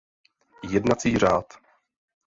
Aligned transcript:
Jednací 0.69 1.17
řád. 1.17 1.53